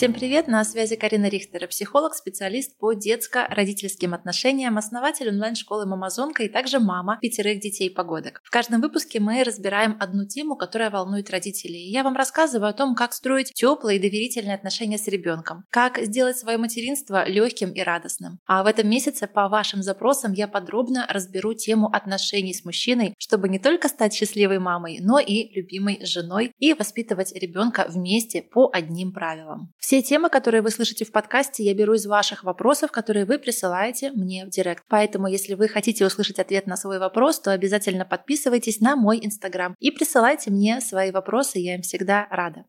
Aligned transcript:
Всем 0.00 0.14
привет! 0.14 0.48
На 0.48 0.64
связи 0.64 0.96
Карина 0.96 1.28
Рихтер, 1.28 1.68
психолог, 1.68 2.14
специалист 2.14 2.74
по 2.78 2.94
детско-родительским 2.94 4.14
отношениям, 4.14 4.78
основатель 4.78 5.28
онлайн-школы 5.28 5.84
«Мамазонка» 5.84 6.42
и 6.42 6.48
также 6.48 6.80
мама 6.80 7.18
пятерых 7.20 7.60
детей-погодок. 7.60 8.40
В 8.42 8.50
каждом 8.50 8.80
выпуске 8.80 9.20
мы 9.20 9.44
разбираем 9.44 9.98
одну 10.00 10.26
тему, 10.26 10.56
которая 10.56 10.88
волнует 10.88 11.28
родителей. 11.28 11.90
Я 11.90 12.02
вам 12.02 12.16
рассказываю 12.16 12.70
о 12.70 12.72
том, 12.72 12.94
как 12.94 13.12
строить 13.12 13.52
теплые 13.52 13.98
и 13.98 14.00
доверительные 14.00 14.54
отношения 14.54 14.96
с 14.96 15.06
ребенком, 15.06 15.64
как 15.68 15.98
сделать 15.98 16.38
свое 16.38 16.56
материнство 16.56 17.28
легким 17.28 17.70
и 17.70 17.82
радостным. 17.82 18.38
А 18.46 18.62
в 18.62 18.68
этом 18.68 18.88
месяце 18.88 19.26
по 19.26 19.50
вашим 19.50 19.82
запросам 19.82 20.32
я 20.32 20.48
подробно 20.48 21.04
разберу 21.10 21.52
тему 21.52 21.90
отношений 21.92 22.54
с 22.54 22.64
мужчиной, 22.64 23.12
чтобы 23.18 23.50
не 23.50 23.58
только 23.58 23.88
стать 23.88 24.14
счастливой 24.14 24.60
мамой, 24.60 25.00
но 25.02 25.18
и 25.18 25.52
любимой 25.54 26.06
женой 26.06 26.54
и 26.58 26.72
воспитывать 26.72 27.34
ребенка 27.34 27.84
вместе 27.86 28.40
по 28.40 28.70
одним 28.72 29.12
правилам. 29.12 29.74
Все 29.90 30.02
темы, 30.02 30.30
которые 30.30 30.62
вы 30.62 30.70
слышите 30.70 31.04
в 31.04 31.10
подкасте, 31.10 31.64
я 31.64 31.74
беру 31.74 31.94
из 31.94 32.06
ваших 32.06 32.44
вопросов, 32.44 32.92
которые 32.92 33.24
вы 33.24 33.40
присылаете 33.40 34.12
мне 34.12 34.46
в 34.46 34.48
директ. 34.48 34.84
Поэтому, 34.86 35.26
если 35.26 35.54
вы 35.54 35.66
хотите 35.66 36.06
услышать 36.06 36.38
ответ 36.38 36.68
на 36.68 36.76
свой 36.76 37.00
вопрос, 37.00 37.40
то 37.40 37.50
обязательно 37.50 38.04
подписывайтесь 38.04 38.78
на 38.78 38.94
мой 38.94 39.18
инстаграм 39.20 39.74
и 39.80 39.90
присылайте 39.90 40.52
мне 40.52 40.80
свои 40.80 41.10
вопросы, 41.10 41.58
я 41.58 41.74
им 41.74 41.82
всегда 41.82 42.28
рада. 42.30 42.66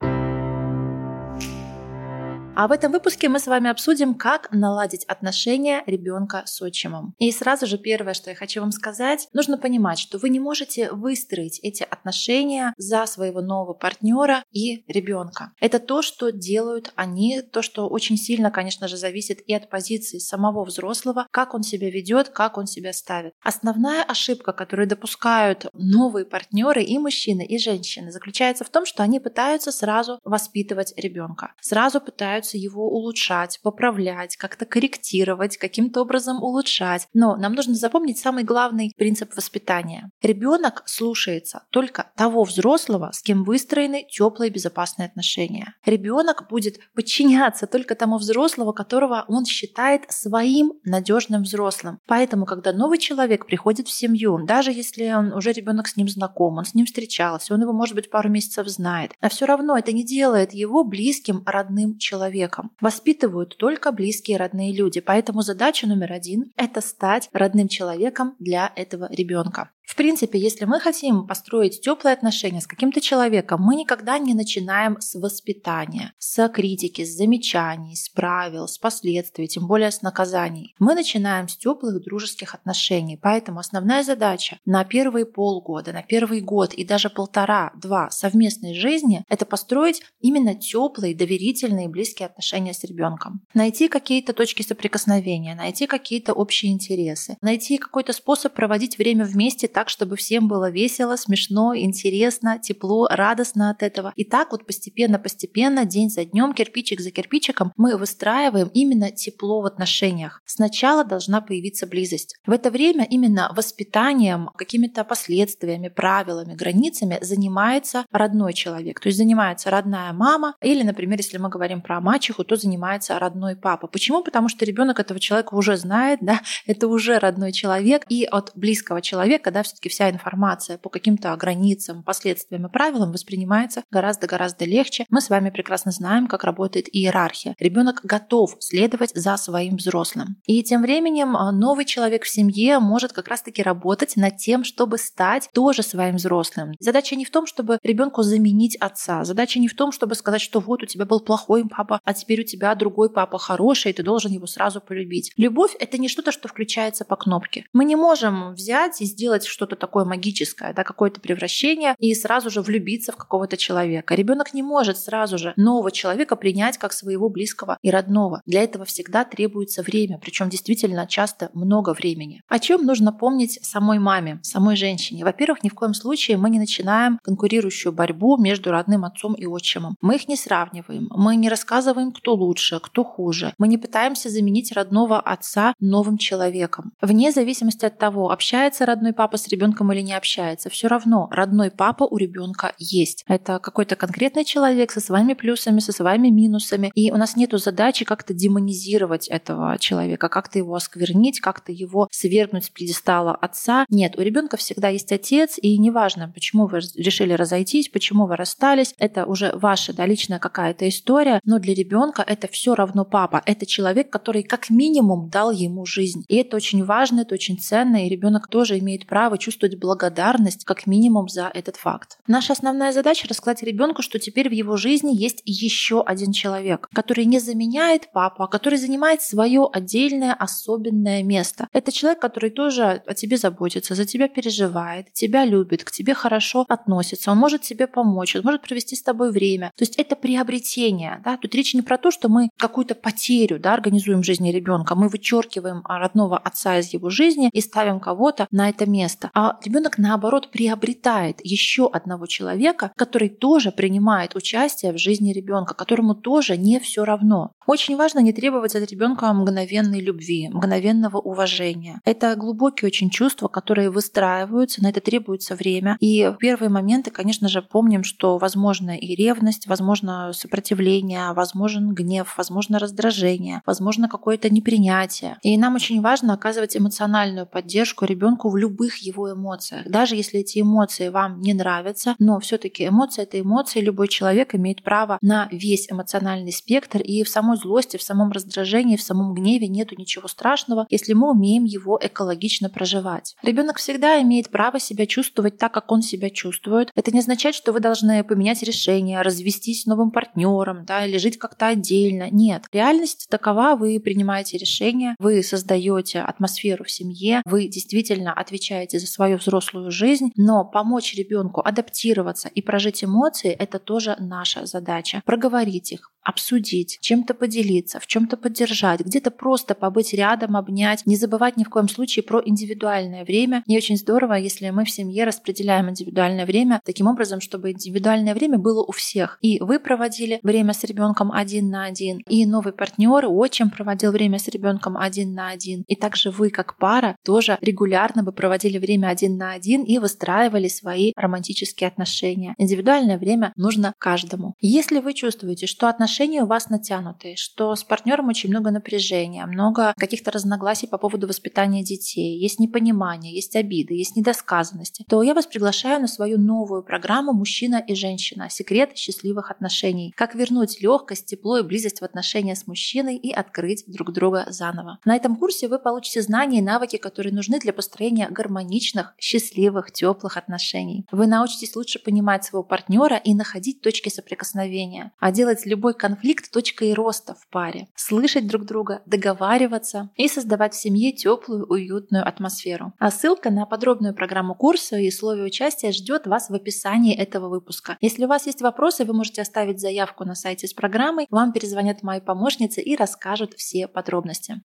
А 2.62 2.68
в 2.68 2.72
этом 2.72 2.92
выпуске 2.92 3.28
мы 3.28 3.40
с 3.40 3.48
вами 3.48 3.72
обсудим, 3.72 4.14
как 4.14 4.52
наладить 4.52 5.04
отношения 5.06 5.82
ребенка 5.88 6.44
с 6.46 6.62
отчимом. 6.62 7.16
И 7.18 7.32
сразу 7.32 7.66
же 7.66 7.80
первое, 7.80 8.14
что 8.14 8.30
я 8.30 8.36
хочу 8.36 8.62
вам 8.62 8.72
сказать, 8.72 9.28
нужно 9.34 9.58
понимать, 9.58 9.98
что 9.98 10.20
вы 10.20 10.30
не 10.30 10.40
можете 10.40 10.92
выстроить 10.92 11.60
эти 11.64 11.82
отношения 11.82 12.76
за 12.78 13.08
своего 13.08 13.42
нового 13.42 13.74
партнера 13.74 14.44
и 14.52 14.84
ребенка. 14.88 15.54
Это 15.60 15.80
то, 15.80 16.04
что 16.04 16.32
делают 16.32 16.94
они, 16.96 17.42
то, 17.42 17.64
что 17.64 17.90
очень 17.90 18.16
сильно, 18.16 18.52
конечно 18.52 18.88
же, 18.88 18.96
зависит 18.96 19.42
и 19.48 19.56
от 19.56 19.68
позиции 19.72 20.20
самого 20.20 20.64
взрослого, 20.64 21.26
как 21.32 21.56
он 21.56 21.64
себя 21.64 21.90
ведет, 21.90 22.30
как 22.30 22.60
он 22.60 22.68
себя 22.68 22.94
ставит. 22.94 23.34
Основная 23.42 24.04
ошибка, 24.04 24.54
которую 24.54 24.88
допускают 24.88 25.66
новые 25.74 26.26
партнеры 26.26 26.84
и 26.84 27.00
мужчины, 27.00 27.44
и 27.44 27.58
женщины, 27.58 28.12
заключается 28.12 28.64
в 28.64 28.70
том, 28.70 28.86
что 28.86 29.02
они 29.02 29.20
пытаются 29.20 29.72
сразу 29.72 30.20
воспитывать 30.24 30.94
ребенка, 30.96 31.56
сразу 31.60 32.00
пытаются 32.00 32.51
пытаются 32.52 32.58
его 32.58 32.88
улучшать, 32.88 33.60
поправлять, 33.64 34.36
как-то 34.38 34.66
корректировать, 34.66 35.58
каким-то 35.58 36.02
образом 36.02 36.42
улучшать. 36.44 37.08
Но 37.14 37.36
нам 37.36 37.54
нужно 37.54 37.76
запомнить 37.76 38.20
самый 38.20 38.44
главный 38.44 38.94
принцип 38.98 39.36
воспитания. 39.36 40.10
Ребенок 40.22 40.84
слушается 40.86 41.64
только 41.72 42.12
того 42.16 42.44
взрослого, 42.44 43.12
с 43.14 43.22
кем 43.22 43.44
выстроены 43.44 44.06
теплые 44.10 44.52
безопасные 44.52 45.08
отношения. 45.08 45.74
Ребенок 45.86 46.48
будет 46.50 46.80
подчиняться 46.96 47.68
только 47.68 47.96
тому 47.96 48.18
взрослому, 48.18 48.74
которого 48.74 49.26
он 49.28 49.46
считает 49.46 50.02
своим 50.10 50.74
надежным 50.84 51.44
взрослым. 51.44 52.00
Поэтому, 52.08 52.46
когда 52.46 52.74
новый 52.74 52.98
человек 52.98 53.46
приходит 53.46 53.88
в 53.88 53.92
семью, 53.92 54.40
даже 54.46 54.72
если 54.72 55.14
он 55.14 55.34
уже 55.34 55.52
ребенок 55.52 55.88
с 55.88 55.98
ним 55.98 56.08
знаком, 56.08 56.58
он 56.58 56.66
с 56.66 56.74
ним 56.74 56.86
встречался, 56.86 57.54
он 57.54 57.62
его, 57.62 57.74
может 57.74 57.96
быть, 57.96 58.10
пару 58.10 58.30
месяцев 58.30 58.68
знает, 58.68 59.12
а 59.22 59.30
все 59.30 59.46
равно 59.46 59.78
это 59.78 59.92
не 59.92 60.04
делает 60.04 60.54
его 60.54 60.84
близким, 60.84 61.44
родным 61.46 61.98
человеком 61.98 62.31
человеком. 62.32 62.72
Воспитывают 62.80 63.58
только 63.58 63.92
близкие 63.92 64.38
родные 64.38 64.74
люди, 64.74 65.02
поэтому 65.02 65.42
задача 65.42 65.88
номер 65.88 66.14
один– 66.14 66.52
это 66.56 66.82
стать 66.82 67.30
родным 67.34 67.68
человеком 67.68 68.36
для 68.40 68.72
этого 68.76 69.08
ребенка. 69.12 69.70
В 69.92 69.96
принципе, 69.98 70.40
если 70.40 70.64
мы 70.64 70.80
хотим 70.80 71.28
построить 71.28 71.82
теплые 71.82 72.14
отношения 72.14 72.62
с 72.62 72.66
каким-то 72.66 73.02
человеком, 73.02 73.62
мы 73.62 73.76
никогда 73.76 74.18
не 74.20 74.34
начинаем 74.34 74.96
с 75.02 75.20
воспитания, 75.20 76.14
с 76.18 76.48
критики, 76.48 77.04
с 77.04 77.18
замечаний, 77.18 77.98
с 77.98 78.08
правил, 78.08 78.70
с 78.70 78.78
последствий, 78.78 79.50
тем 79.50 79.68
более 79.68 79.92
с 79.92 80.02
наказаний. 80.02 80.76
Мы 80.80 80.96
начинаем 80.96 81.50
с 81.50 81.58
теплых 81.58 82.02
дружеских 82.06 82.56
отношений. 82.56 83.20
Поэтому 83.22 83.60
основная 83.60 84.02
задача 84.04 84.60
на 84.66 84.86
первые 84.86 85.26
полгода, 85.26 85.92
на 85.92 86.04
первый 86.04 86.40
год 86.40 86.74
и 86.74 86.86
даже 86.86 87.10
полтора-два 87.10 88.10
совместной 88.12 88.74
жизни– 88.74 89.26
это 89.28 89.46
построить 89.46 90.04
именно 90.22 90.56
теплые, 90.56 91.14
доверительные, 91.14 91.90
близкие 91.90 92.28
отношения 92.28 92.74
с 92.74 92.86
ребенком. 92.86 93.42
Найти 93.54 93.90
какие-то 93.90 94.32
точки 94.32 94.62
соприкосновения, 94.62 95.54
найти 95.54 95.86
какие-то 95.86 96.32
общие 96.32 96.72
интересы, 96.72 97.36
найти 97.42 97.78
какой-то 97.78 98.14
способ 98.14 98.54
проводить 98.54 98.98
время 98.98 99.26
вместе 99.26 99.68
так, 99.68 99.81
чтобы 99.90 100.16
всем 100.16 100.48
было 100.48 100.70
весело, 100.70 101.16
смешно, 101.16 101.76
интересно, 101.76 102.60
тепло, 102.60 103.08
радостно 103.10 103.70
от 103.70 103.84
этого. 103.84 104.14
И 104.16 104.24
так 104.24 104.52
вот 104.52 104.66
постепенно-постепенно, 104.66 105.86
день 105.86 106.10
за 106.10 106.26
днем, 106.26 106.54
кирпичик 106.54 107.02
за 107.02 107.12
кирпичиком, 107.12 107.72
мы 107.78 107.98
выстраиваем 107.98 108.70
именно 108.74 109.12
тепло 109.12 109.62
в 109.62 109.66
отношениях. 109.66 110.42
Сначала 110.46 111.04
должна 111.04 111.42
появиться 111.42 111.88
близость. 111.88 112.36
В 112.46 112.52
это 112.52 112.72
время 112.72 113.06
именно 113.10 113.52
воспитанием, 113.56 114.50
какими-то 114.58 115.04
последствиями, 115.04 115.90
правилами, 115.90 116.56
границами 116.56 117.18
занимается 117.22 118.06
родной 118.12 118.54
человек. 118.54 119.00
То 119.00 119.08
есть 119.08 119.18
занимается 119.18 119.70
родная 119.70 120.14
мама 120.14 120.56
или, 120.62 120.84
например, 120.84 121.18
если 121.18 121.38
мы 121.38 121.50
говорим 121.50 121.82
про 121.82 122.02
мачеху, 122.02 122.44
то 122.44 122.56
занимается 122.56 123.18
родной 123.20 123.56
папа. 123.56 123.88
Почему? 123.88 124.24
Потому 124.24 124.50
что 124.50 124.66
ребенок 124.66 125.00
этого 125.00 125.20
человека 125.20 125.56
уже 125.56 125.78
знает, 125.78 126.20
да, 126.22 126.42
это 126.66 126.88
уже 126.88 127.20
родной 127.20 127.52
человек, 127.52 128.06
и 128.10 128.24
от 128.24 128.52
близкого 128.56 129.02
человека, 129.02 129.52
да, 129.52 129.64
все-таки 129.72 129.90
вся 129.90 130.10
информация 130.10 130.78
по 130.78 130.90
каким-то 130.90 131.36
границам, 131.38 132.04
последствиям 132.04 132.68
и 132.68 132.70
правилам 132.72 133.12
воспринимается 133.12 133.84
гораздо-гораздо 133.90 134.66
легче. 134.66 135.06
Мы 135.10 135.22
с 135.22 135.30
вами 135.30 135.50
прекрасно 135.50 135.92
знаем, 135.92 136.28
как 136.28 136.44
работает 136.44 136.94
иерархия. 136.94 137.56
Ребенок 137.58 138.02
готов 138.04 138.58
следовать 138.60 139.12
за 139.16 139.38
своим 139.38 139.78
взрослым. 139.78 140.36
И 140.46 140.62
тем 140.64 140.82
временем 140.82 141.38
а, 141.38 141.52
новый 141.52 141.86
человек 141.86 142.24
в 142.24 142.30
семье 142.30 142.80
может 142.80 143.14
как 143.14 143.30
раз-таки 143.30 143.64
работать 143.64 144.18
над 144.18 144.38
тем, 144.38 144.66
чтобы 144.66 144.98
стать 144.98 145.50
тоже 145.54 145.84
своим 145.84 146.18
взрослым. 146.18 146.74
Задача 146.80 147.16
не 147.16 147.24
в 147.24 147.32
том, 147.32 147.46
чтобы 147.46 147.80
ребенку 147.82 148.24
заменить 148.24 148.76
отца. 148.76 149.24
Задача 149.24 149.60
не 149.60 149.70
в 149.70 149.76
том, 149.76 149.94
чтобы 149.94 150.16
сказать, 150.16 150.42
что 150.42 150.60
вот 150.60 150.84
у 150.84 150.86
тебя 150.86 151.06
был 151.06 151.22
плохой 151.22 151.64
папа, 151.68 152.02
а 152.04 152.14
теперь 152.14 152.42
у 152.42 152.44
тебя 152.44 152.76
другой 152.76 153.10
папа 153.10 153.38
хороший, 153.38 153.92
и 153.92 153.94
ты 153.94 154.04
должен 154.04 154.32
его 154.32 154.48
сразу 154.48 154.82
полюбить. 154.82 155.32
Любовь— 155.38 155.76
это 155.80 155.98
не 155.98 156.10
что-то, 156.10 156.32
что 156.34 156.50
включается 156.50 157.06
по 157.06 157.16
кнопке. 157.16 157.66
Мы 157.72 157.86
не 157.86 157.96
можем 157.96 158.54
взять 158.54 159.02
и 159.02 159.06
сделать 159.06 159.46
что-то 159.62 159.76
такое 159.76 160.06
магическое, 160.06 160.74
да, 160.74 160.84
какое-то 160.84 161.22
превращение, 161.22 161.96
и 162.00 162.16
сразу 162.16 162.50
же 162.50 162.62
влюбиться 162.62 163.12
в 163.12 163.16
какого-то 163.16 163.58
человека. 163.58 164.16
Ребенок 164.16 164.56
не 164.56 164.64
может 164.64 164.98
сразу 164.98 165.38
же 165.38 165.54
нового 165.56 165.92
человека 165.92 166.36
принять 166.36 166.80
как 166.80 166.94
своего 166.94 167.30
близкого 167.30 167.78
и 167.84 167.92
родного. 167.92 168.42
Для 168.48 168.64
этого 168.64 168.86
всегда 168.86 169.24
требуется 169.24 169.84
время, 169.84 170.18
причем 170.18 170.50
действительно 170.50 171.06
часто 171.06 171.52
много 171.54 171.94
времени. 171.94 172.42
О 172.48 172.58
чем 172.58 172.86
нужно 172.86 173.14
помнить 173.14 173.60
самой 173.62 174.00
маме, 174.00 174.40
самой 174.42 174.76
женщине? 174.76 175.24
Во-первых, 175.24 175.64
ни 175.64 175.70
в 175.70 175.76
коем 175.76 175.94
случае 175.94 176.38
мы 176.38 176.50
не 176.50 176.58
начинаем 176.58 177.20
конкурирующую 177.24 177.94
борьбу 177.94 178.38
между 178.38 178.72
родным 178.72 179.06
отцом 179.06 179.36
и 179.36 179.46
отчимом. 179.46 179.96
Мы 180.02 180.16
их 180.16 180.28
не 180.28 180.38
сравниваем, 180.38 181.08
мы 181.12 181.36
не 181.36 181.50
рассказываем, 181.50 182.12
кто 182.12 182.34
лучше, 182.34 182.80
кто 182.80 183.04
хуже. 183.04 183.54
Мы 183.60 183.68
не 183.68 183.78
пытаемся 183.78 184.30
заменить 184.30 184.72
родного 184.72 185.20
отца 185.20 185.76
новым 185.80 186.18
человеком. 186.18 186.94
Вне 187.00 187.32
зависимости 187.32 187.86
от 187.86 188.00
того, 188.00 188.32
общается 188.32 188.88
родной 188.88 189.14
папа 189.14 189.38
с 189.42 189.48
ребенком 189.48 189.92
или 189.92 190.02
не 190.02 190.14
общается, 190.14 190.70
все 190.70 190.88
равно 190.88 191.28
родной 191.32 191.72
папа 191.72 192.04
у 192.04 192.18
ребенка 192.18 192.74
есть. 192.78 193.24
Это 193.28 193.60
какой-то 193.60 193.96
конкретный 193.96 194.46
человек 194.46 194.92
со 194.92 195.00
своими 195.00 195.34
плюсами, 195.34 195.80
со 195.80 195.92
своими 195.92 196.30
минусами. 196.30 196.92
И 196.96 197.12
у 197.12 197.18
нас 197.18 197.36
нет 197.36 197.52
задачи 197.52 198.06
как-то 198.06 198.34
демонизировать 198.34 199.28
этого 199.28 199.78
человека, 199.78 200.30
как-то 200.30 200.58
его 200.58 200.76
осквернить, 200.76 201.40
как-то 201.40 201.72
его 201.72 202.08
свергнуть 202.12 202.66
с 202.66 202.70
пьедестала 202.70 203.36
отца. 203.36 203.86
Нет, 203.90 204.18
у 204.18 204.22
ребенка 204.22 204.58
всегда 204.58 204.90
есть 204.90 205.12
отец, 205.12 205.58
и 205.62 205.78
неважно, 205.78 206.32
почему 206.34 206.68
вы 206.68 206.80
решили 206.96 207.34
разойтись, 207.34 207.90
почему 207.90 208.26
вы 208.26 208.36
расстались, 208.36 208.96
это 209.00 209.26
уже 209.26 209.52
ваша 209.56 209.94
да, 209.94 210.06
личная 210.06 210.40
какая-то 210.40 210.88
история, 210.88 211.40
но 211.44 211.60
для 211.60 211.74
ребенка 211.74 212.24
это 212.26 212.48
все 212.48 212.76
равно 212.76 213.06
папа. 213.06 213.42
Это 213.46 213.66
человек, 213.66 214.10
который 214.10 214.44
как 214.44 214.70
минимум 214.70 215.30
дал 215.30 215.52
ему 215.52 215.86
жизнь. 215.86 216.24
И 216.28 216.38
это 216.38 216.58
очень 216.58 216.84
важно, 216.86 217.22
это 217.22 217.36
очень 217.36 217.58
ценно, 217.58 218.06
и 218.06 218.10
ребенок 218.10 218.48
тоже 218.48 218.80
имеет 218.80 219.06
право 219.08 219.31
чувствовать 219.38 219.80
благодарность 219.80 220.66
как 220.66 220.88
минимум 220.88 221.28
за 221.30 221.52
этот 221.54 221.76
факт. 221.76 222.18
Наша 222.28 222.54
основная 222.54 222.92
задача 222.92 223.28
рассказать 223.28 223.64
ребенку, 223.64 224.02
что 224.02 224.20
теперь 224.20 224.50
в 224.50 224.54
его 224.54 224.78
жизни 224.78 225.16
есть 225.16 225.42
еще 225.46 226.02
один 226.02 226.32
человек, 226.32 226.90
который 226.94 227.26
не 227.26 227.40
заменяет 227.40 228.12
папу, 228.12 228.44
а 228.44 228.48
который 228.48 228.78
занимает 228.78 229.22
свое 229.22 229.68
отдельное 229.72 230.34
особенное 230.34 231.24
место. 231.24 231.68
Это 231.74 231.92
человек, 231.92 232.20
который 232.20 232.50
тоже 232.50 233.04
о 233.06 233.14
тебе 233.14 233.38
заботится, 233.38 233.96
за 233.96 234.06
тебя 234.06 234.28
переживает, 234.28 235.14
тебя 235.14 235.46
любит, 235.46 235.84
к 235.84 235.92
тебе 235.92 236.14
хорошо 236.14 236.66
относится, 236.68 237.32
он 237.32 237.38
может 237.38 237.62
тебе 237.62 237.88
помочь, 237.88 238.36
он 238.36 238.42
может 238.44 238.62
провести 238.62 238.96
с 238.96 239.04
тобой 239.04 239.32
время. 239.32 239.72
То 239.76 239.84
есть 239.84 239.96
это 239.96 240.16
приобретение. 240.16 241.22
Да? 241.24 241.38
Тут 241.38 241.56
речь 241.56 241.74
не 241.74 241.82
про 241.82 241.98
то, 241.98 242.12
что 242.12 242.30
мы 242.30 242.50
какую-то 242.58 242.96
потерю 242.96 243.60
да, 243.60 243.74
организуем 243.74 244.22
в 244.22 244.26
жизни 244.26 244.52
ребенка, 244.52 244.96
мы 244.96 245.10
вычеркиваем 245.10 245.84
родного 245.86 246.38
отца 246.38 246.80
из 246.80 246.94
его 246.94 247.10
жизни 247.10 247.50
и 247.54 247.62
ставим 247.62 248.00
кого-то 248.00 248.48
на 248.52 248.70
это 248.70 248.90
место 248.90 249.21
пожалуйста. 249.22 249.32
А 249.34 249.58
ребенок 249.64 249.98
наоборот 249.98 250.52
приобретает 250.52 251.40
еще 251.44 251.90
одного 251.92 252.26
человека, 252.26 252.92
который 252.96 253.30
тоже 253.30 253.72
принимает 253.72 254.36
участие 254.36 254.92
в 254.94 254.98
жизни 254.98 255.34
ребенка, 255.34 255.74
которому 255.74 256.16
тоже 256.16 256.58
не 256.58 256.80
все 256.80 257.06
равно. 257.06 257.52
Очень 257.68 257.96
важно 257.96 258.20
не 258.20 258.34
требовать 258.34 258.76
от 258.76 258.92
ребенка 258.92 259.32
мгновенной 259.34 260.02
любви, 260.02 260.50
мгновенного 260.50 261.18
уважения. 261.18 262.02
Это 262.06 262.36
глубокие 262.36 262.88
очень 262.88 263.10
чувства, 263.10 263.48
которые 263.48 263.90
выстраиваются, 263.90 264.82
на 264.82 264.90
это 264.90 265.00
требуется 265.00 265.56
время. 265.56 265.98
И 266.00 266.26
в 266.26 266.38
первые 266.38 266.70
моменты, 266.70 267.12
конечно 267.12 267.48
же, 267.48 267.62
помним, 267.62 268.04
что 268.04 268.38
возможно 268.38 268.98
и 268.98 269.16
ревность, 269.16 269.68
возможно 269.68 270.32
сопротивление, 270.34 271.34
возможен 271.34 271.94
гнев, 271.94 272.34
возможно 272.38 272.80
раздражение, 272.80 273.62
возможно 273.66 274.10
какое-то 274.10 274.50
непринятие. 274.50 275.38
И 275.44 275.58
нам 275.58 275.76
очень 275.76 276.02
важно 276.02 276.34
оказывать 276.34 276.76
эмоциональную 276.76 277.46
поддержку 277.46 278.06
ребенку 278.06 278.50
в 278.50 278.58
любых 278.58 278.98
его 279.12 279.32
эмоциях. 279.32 279.88
Даже 279.88 280.16
если 280.16 280.40
эти 280.40 280.62
эмоции 280.62 281.10
вам 281.10 281.42
не 281.42 281.54
нравятся, 281.54 282.16
но 282.20 282.40
все-таки 282.40 282.88
эмоции 282.88 283.24
это 283.24 283.40
эмоции, 283.40 283.82
любой 283.82 284.08
человек 284.08 284.56
имеет 284.56 284.84
право 284.84 285.18
на 285.22 285.48
весь 285.52 285.92
эмоциональный 285.92 286.52
спектр, 286.52 287.02
и 287.02 287.24
в 287.24 287.30
самой 287.30 287.58
злости, 287.58 287.98
в 287.98 288.04
самом 288.04 288.32
раздражении, 288.32 288.96
в 288.96 289.02
самом 289.02 289.34
гневе 289.34 289.68
нету 289.68 289.96
ничего 289.98 290.28
страшного, 290.28 290.88
если 290.90 291.14
мы 291.14 291.32
умеем 291.32 291.66
его 291.66 292.00
экологично 292.02 292.70
проживать. 292.70 293.36
Ребенок 293.44 293.78
всегда 293.78 294.22
имеет 294.22 294.50
право 294.50 294.80
себя 294.80 295.06
чувствовать 295.06 295.58
так, 295.58 295.74
как 295.74 295.92
он 295.92 296.02
себя 296.02 296.30
чувствует. 296.30 296.92
Это 296.96 297.12
не 297.12 297.20
означает, 297.20 297.56
что 297.56 297.72
вы 297.74 297.80
должны 297.80 298.24
поменять 298.24 298.64
решение, 298.64 299.22
развестись 299.22 299.84
с 299.84 299.86
новым 299.86 300.12
партнером, 300.12 300.86
да, 300.86 301.06
или 301.06 301.18
жить 301.18 301.38
как-то 301.38 301.68
отдельно. 301.68 302.30
Нет. 302.32 302.66
Реальность 302.72 303.28
такова, 303.30 303.76
вы 303.76 304.00
принимаете 304.00 304.58
решение, 304.58 305.16
вы 305.20 305.44
создаете 305.44 306.20
атмосферу 306.22 306.84
в 306.84 306.92
семье, 306.92 307.42
вы 307.46 307.68
действительно 307.68 308.34
отвечаете 308.34 309.00
за 309.02 309.08
свою 309.08 309.38
взрослую 309.38 309.92
жизнь, 309.92 310.32
но 310.38 310.64
помочь 310.64 311.14
ребенку 311.16 311.62
адаптироваться 311.62 312.48
и 312.48 312.62
прожить 312.62 313.04
эмоции 313.04 313.52
это 313.52 313.80
тоже 313.80 314.16
наша 314.20 314.66
задача. 314.66 315.22
Проговорить 315.26 315.92
их, 315.92 316.12
обсудить, 316.24 316.98
чем-то 317.02 317.34
поделиться, 317.34 318.00
в 318.00 318.08
чем-то 318.08 318.38
поддержать, 318.38 319.02
где-то 319.02 319.32
просто 319.32 319.76
побыть 319.76 320.14
рядом, 320.14 320.56
обнять, 320.56 321.06
не 321.06 321.16
забывать 321.16 321.58
ни 321.58 321.64
в 321.64 321.70
коем 321.70 321.90
случае 321.90 322.24
про 322.24 322.42
индивидуальное 322.44 323.26
время. 323.26 323.64
И 323.68 323.76
очень 323.76 323.98
здорово, 323.98 324.34
если 324.34 324.70
мы 324.70 324.86
в 324.86 324.90
семье 324.90 325.24
распределяем 325.26 325.90
индивидуальное 325.90 326.46
время 326.46 326.82
таким 326.86 327.08
образом, 327.08 327.42
чтобы 327.42 327.72
индивидуальное 327.72 328.34
время 328.34 328.58
было 328.58 328.84
у 328.84 328.92
всех. 328.92 329.38
И 329.42 329.60
вы 329.60 329.80
проводили 329.80 330.40
время 330.44 330.74
с 330.74 330.84
ребенком 330.84 331.32
один 331.32 331.70
на 331.70 331.86
один, 331.86 332.20
и 332.28 332.46
новый 332.46 332.74
партнер, 332.74 333.26
отчим 333.28 333.70
проводил 333.70 334.12
время 334.12 334.38
с 334.38 334.48
ребенком 334.48 334.98
один 334.98 335.34
на 335.34 335.50
один. 335.50 335.84
И 335.88 335.96
также 335.96 336.32
вы, 336.32 336.50
как 336.50 336.78
пара, 336.78 337.16
тоже 337.24 337.58
регулярно 337.62 338.24
бы 338.24 338.32
проводили 338.32 338.78
время 338.78 339.08
один 339.08 339.38
на 339.38 339.52
один 339.54 339.84
и 339.84 339.98
выстраивали 339.98 340.68
свои 340.68 341.14
романтические 341.16 341.88
отношения. 341.88 342.54
Индивидуальное 342.58 343.18
время 343.18 343.54
нужно 343.56 343.94
каждому. 343.98 344.56
Если 344.60 345.00
вы 345.00 345.14
чувствуете, 345.14 345.68
что 345.68 345.88
отношения 345.88 346.12
отношения 346.22 346.44
у 346.44 346.46
вас 346.46 346.70
натянутые, 346.70 347.36
что 347.36 347.76
с 347.76 347.84
партнером 347.84 348.28
очень 348.28 348.50
много 348.50 348.70
напряжения, 348.70 349.44
много 349.48 349.96
каких-то 349.98 350.30
разногласий 350.30 350.88
по 350.88 351.00
поводу 351.00 351.28
воспитания 351.28 351.84
детей, 351.84 352.38
есть 352.38 352.60
непонимание, 352.60 353.34
есть 353.34 353.56
обиды, 353.56 353.96
есть 353.96 354.16
недосказанности, 354.16 355.04
то 355.10 355.24
я 355.24 355.34
вас 355.34 355.48
приглашаю 355.48 356.00
на 356.00 356.08
свою 356.08 356.38
новую 356.38 356.84
программу 356.84 357.34
«Мужчина 357.34 357.84
и 357.88 357.96
женщина. 357.96 358.52
Секрет 358.52 358.96
счастливых 358.96 359.50
отношений». 359.50 360.14
Как 360.16 360.36
вернуть 360.36 360.80
легкость, 360.80 361.26
тепло 361.26 361.58
и 361.58 361.64
близость 361.64 362.02
в 362.02 362.04
отношения 362.04 362.56
с 362.56 362.68
мужчиной 362.68 363.16
и 363.16 363.32
открыть 363.32 363.84
друг 363.88 364.14
друга 364.14 364.46
заново. 364.50 365.00
На 365.06 365.16
этом 365.16 365.36
курсе 365.36 365.68
вы 365.68 365.80
получите 365.80 366.22
знания 366.22 366.60
и 366.60 366.62
навыки, 366.62 366.98
которые 366.98 367.34
нужны 367.34 367.60
для 367.60 367.74
построения 367.74 368.28
гармоничных, 368.30 369.16
счастливых, 369.20 369.92
теплых 369.92 370.38
отношений. 370.38 371.08
Вы 371.12 371.26
научитесь 371.26 371.76
лучше 371.76 371.98
понимать 371.98 372.44
своего 372.44 372.64
партнера 372.64 373.18
и 373.18 373.34
находить 373.34 373.82
точки 373.82 374.10
соприкосновения, 374.10 375.14
а 375.20 375.32
делать 375.32 375.66
любой 375.66 375.96
конфликт 376.02 376.52
точкой 376.52 376.96
роста 376.96 377.36
в 377.36 377.48
паре, 377.50 377.88
слышать 377.94 378.48
друг 378.48 378.66
друга, 378.66 379.04
договариваться 379.06 380.10
и 380.16 380.28
создавать 380.28 380.74
в 380.74 380.82
семье 380.82 381.12
теплую, 381.12 381.68
уютную 381.68 382.28
атмосферу. 382.28 382.94
А 382.98 383.12
ссылка 383.12 383.52
на 383.52 383.68
подробную 383.68 384.16
программу 384.16 384.56
курса 384.56 384.98
и 384.98 385.10
условия 385.10 385.44
участия 385.44 385.92
ждет 385.92 386.26
вас 386.26 386.50
в 386.50 386.56
описании 386.56 387.16
этого 387.16 387.50
выпуска. 387.50 388.00
Если 388.02 388.26
у 388.26 388.28
вас 388.28 388.48
есть 388.48 388.64
вопросы, 388.64 389.06
вы 389.06 389.14
можете 389.14 389.44
оставить 389.44 389.80
заявку 389.80 390.26
на 390.26 390.34
сайте 390.34 390.66
с 390.66 390.74
программой, 390.74 391.28
вам 391.30 391.54
перезвонят 391.54 392.02
мои 392.02 392.20
помощницы 392.20 392.82
и 392.82 392.96
расскажут 392.96 393.54
все 393.54 393.88
подробности. 393.88 394.64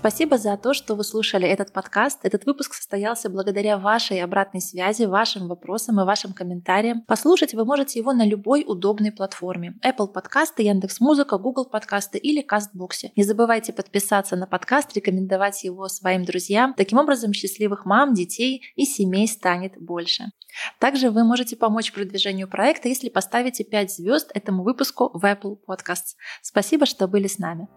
Спасибо 0.00 0.38
за 0.38 0.56
то, 0.56 0.72
что 0.72 0.94
вы 0.94 1.04
слушали 1.04 1.46
этот 1.46 1.74
подкаст. 1.74 2.20
Этот 2.22 2.46
выпуск 2.46 2.72
состоялся 2.72 3.28
благодаря 3.28 3.76
вашей 3.76 4.22
обратной 4.22 4.62
связи, 4.62 5.02
вашим 5.02 5.46
вопросам 5.46 6.00
и 6.00 6.04
вашим 6.04 6.32
комментариям. 6.32 7.02
Послушать 7.02 7.52
вы 7.52 7.66
можете 7.66 7.98
его 7.98 8.14
на 8.14 8.24
любой 8.24 8.64
удобной 8.66 9.12
платформе. 9.12 9.74
Apple 9.84 10.08
подкасты, 10.08 10.62
Яндекс.Музыка, 10.62 11.36
Google 11.36 11.66
подкасты 11.66 12.16
или 12.16 12.40
Кастбоксе. 12.40 13.12
Не 13.14 13.24
забывайте 13.24 13.74
подписаться 13.74 14.36
на 14.36 14.46
подкаст, 14.46 14.96
рекомендовать 14.96 15.64
его 15.64 15.86
своим 15.88 16.24
друзьям. 16.24 16.72
Таким 16.78 16.96
образом, 16.96 17.34
счастливых 17.34 17.84
мам, 17.84 18.14
детей 18.14 18.62
и 18.76 18.86
семей 18.86 19.28
станет 19.28 19.74
больше. 19.78 20.32
Также 20.78 21.10
вы 21.10 21.24
можете 21.24 21.56
помочь 21.56 21.92
продвижению 21.92 22.48
проекта, 22.48 22.88
если 22.88 23.10
поставите 23.10 23.64
5 23.64 23.92
звезд 23.92 24.30
этому 24.32 24.64
выпуску 24.64 25.10
в 25.12 25.22
Apple 25.26 25.58
Podcasts. 25.68 26.16
Спасибо, 26.40 26.86
что 26.86 27.06
были 27.06 27.26
с 27.26 27.38
нами. 27.38 27.68